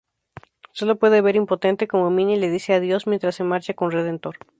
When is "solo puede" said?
0.71-1.21